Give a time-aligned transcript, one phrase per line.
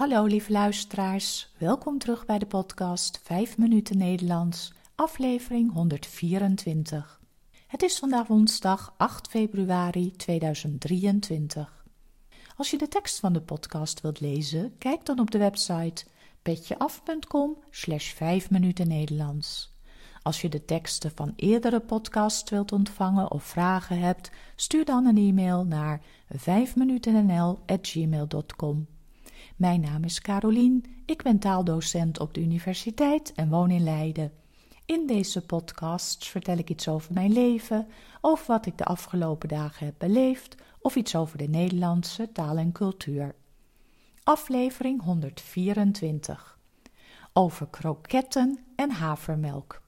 [0.00, 7.20] Hallo lieve luisteraars, welkom terug bij de podcast 5 minuten Nederlands, aflevering 124.
[7.66, 11.84] Het is vandaag woensdag 8 februari 2023.
[12.56, 16.04] Als je de tekst van de podcast wilt lezen, kijk dan op de website
[16.42, 19.74] petjeaf.com slash 5 minuten Nederlands.
[20.22, 25.16] Als je de teksten van eerdere podcasts wilt ontvangen of vragen hebt, stuur dan een
[25.16, 26.00] e-mail naar
[26.36, 28.86] 5minutennl.gmail.com.
[29.60, 34.32] Mijn naam is Carolien, ik ben taaldocent op de universiteit en woon in Leiden.
[34.84, 37.86] In deze podcasts vertel ik iets over mijn leven,
[38.20, 42.72] over wat ik de afgelopen dagen heb beleefd of iets over de Nederlandse taal en
[42.72, 43.34] cultuur.
[44.22, 46.58] Aflevering 124
[47.32, 49.82] over kroketten en havermelk.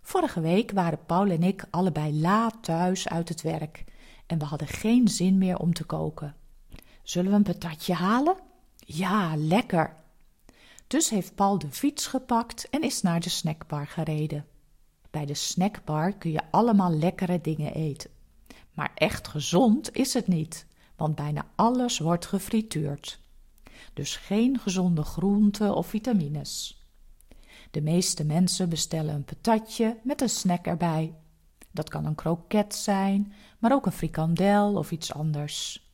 [0.00, 3.84] Vorige week waren Paul en ik allebei laat thuis uit het werk
[4.26, 6.36] en we hadden geen zin meer om te koken.
[7.04, 8.36] Zullen we een patatje halen?
[8.78, 9.96] Ja, lekker.
[10.86, 14.46] Dus heeft Paul de fiets gepakt en is naar de snackbar gereden.
[15.10, 18.10] Bij de snackbar kun je allemaal lekkere dingen eten.
[18.72, 20.66] Maar echt gezond is het niet,
[20.96, 23.20] want bijna alles wordt gefrituurd.
[23.94, 26.82] Dus geen gezonde groenten of vitamines.
[27.70, 31.14] De meeste mensen bestellen een patatje met een snack erbij.
[31.70, 35.88] Dat kan een kroket zijn, maar ook een frikandel of iets anders.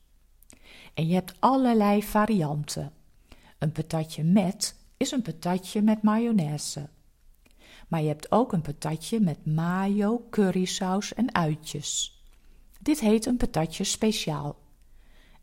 [0.93, 2.91] En je hebt allerlei varianten.
[3.57, 6.89] Een patatje met is een patatje met mayonaise.
[7.87, 12.21] Maar je hebt ook een patatje met mayo, currysaus en uitjes.
[12.79, 14.55] Dit heet een patatje speciaal.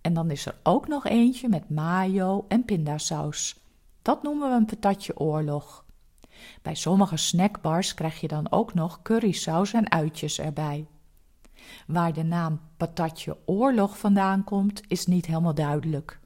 [0.01, 3.57] En dan is er ook nog eentje met mayo en pindasaus.
[4.03, 5.85] Dat noemen we een patatje oorlog.
[6.63, 10.87] Bij sommige snackbars krijg je dan ook nog currysaus en uitjes erbij.
[11.87, 16.19] Waar de naam patatje oorlog vandaan komt, is niet helemaal duidelijk.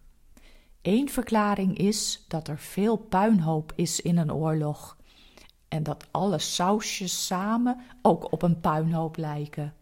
[0.82, 4.96] Eén verklaring is dat er veel puinhoop is in een oorlog
[5.68, 9.74] en dat alle sausjes samen ook op een puinhoop lijken.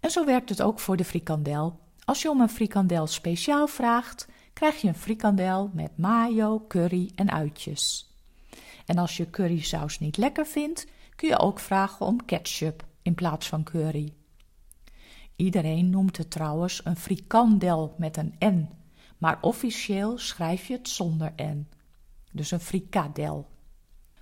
[0.00, 1.78] En zo werkt het ook voor de frikandel.
[2.04, 7.30] Als je om een frikandel speciaal vraagt, krijg je een frikandel met mayo, curry en
[7.30, 8.10] uitjes.
[8.86, 10.86] En als je currysaus niet lekker vindt,
[11.16, 14.12] kun je ook vragen om ketchup in plaats van curry.
[15.40, 18.68] Iedereen noemt het trouwens een frikandel met een N,
[19.18, 21.68] maar officieel schrijf je het zonder N.
[22.32, 23.48] Dus een frikadel.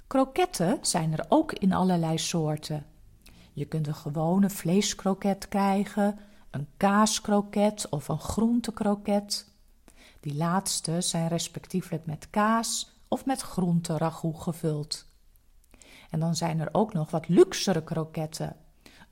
[0.07, 2.87] Kroketten zijn er ook in allerlei soorten.
[3.53, 6.19] Je kunt een gewone vleeskroket krijgen,
[6.51, 9.53] een kaaskroket of een groentekroket.
[10.21, 15.07] Die laatste zijn respectievelijk met kaas of met groente ragout gevuld.
[16.11, 18.57] En dan zijn er ook nog wat luxere kroketten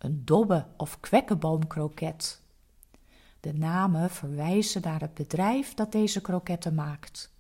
[0.07, 2.43] een dobbe of kwekkenboomkroket.
[3.41, 7.35] De namen verwijzen naar het bedrijf dat deze kroketten maakt.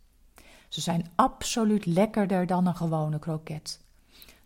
[0.69, 3.81] Ze zijn absoluut lekkerder dan een gewone kroket.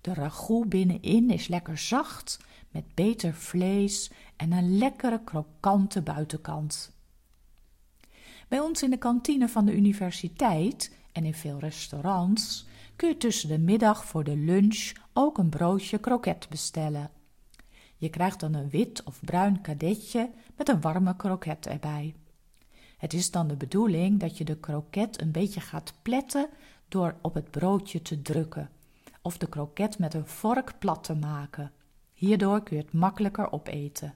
[0.01, 2.39] De ragout binnenin is lekker zacht,
[2.71, 6.93] met beter vlees en een lekkere krokante buitenkant.
[8.49, 12.67] Bij ons in de kantine van de universiteit en in veel restaurants
[12.97, 17.11] kun je tussen de middag voor de lunch ook een broodje kroket bestellen.
[18.01, 22.15] Je krijgt dan een wit of bruin kadetje met een warme kroket erbij.
[22.99, 26.49] Het is dan de bedoeling dat je de kroket een beetje gaat pletten
[26.89, 28.71] door op het broodje te drukken
[29.23, 31.73] of de kroket met een vork plat te maken.
[32.13, 34.15] Hierdoor kun je het makkelijker opeten.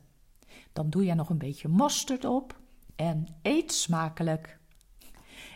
[0.72, 2.59] Dan doe je nog een beetje mosterd op
[2.97, 4.59] en eet smakelijk.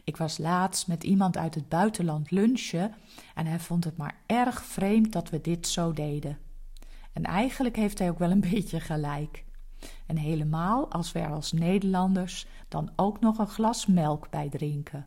[0.04, 2.94] Ik was laatst met iemand uit het buitenland lunchen
[3.34, 6.38] en hij vond het maar erg vreemd dat we dit zo deden.
[7.18, 9.44] En eigenlijk heeft hij ook wel een beetje gelijk.
[10.06, 15.06] En helemaal als er als Nederlanders dan ook nog een glas melk bij drinken.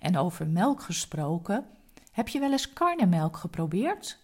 [0.00, 1.66] En over melk gesproken,
[2.12, 4.18] heb je wel eens karnemelk geprobeerd?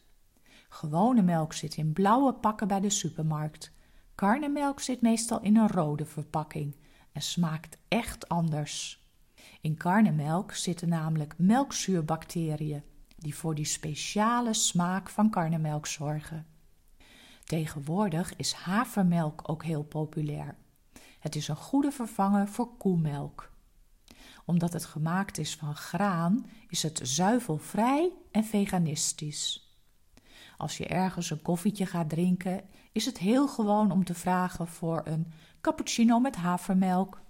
[0.69, 3.73] Gewone melk zit in blauwe pakken bij de supermarkt.
[4.15, 6.77] Karnemelk zit meestal in een rode verpakking
[7.13, 9.05] en smaakt echt anders.
[9.61, 12.83] In karnemelk zitten namelijk melkzuurbacteriën
[13.21, 16.47] die voor die speciale smaak van karnemelk zorgen.
[17.45, 20.57] Tegenwoordig is havermelk ook heel populair.
[21.19, 23.51] Het is een goede vervanger voor koemelk.
[24.45, 29.75] Omdat het gemaakt is van graan, is het zuivelvrij en veganistisch.
[30.57, 35.03] Als je ergens een koffietje gaat drinken, is het heel gewoon om te vragen voor
[35.05, 37.21] een cappuccino met havermelk.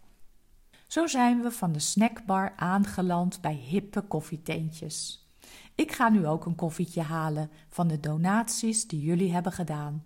[0.86, 5.29] Zo zijn we van de snackbar aangeland bij hippe koffietentjes.
[5.74, 10.04] Ik ga nu ook een koffietje halen van de donaties die jullie hebben gedaan.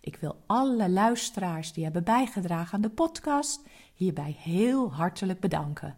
[0.00, 3.62] Ik wil alle luisteraars die hebben bijgedragen aan de podcast
[3.94, 5.96] hierbij heel hartelijk bedanken.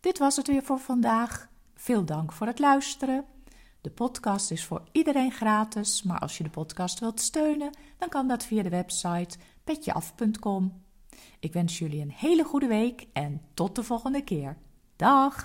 [0.00, 1.48] Dit was het weer voor vandaag.
[1.74, 3.24] Veel dank voor het luisteren.
[3.80, 8.28] De podcast is voor iedereen gratis, maar als je de podcast wilt steunen, dan kan
[8.28, 10.82] dat via de website petjeaf.com.
[11.40, 14.56] Ik wens jullie een hele goede week en tot de volgende keer.
[14.96, 15.43] Dag!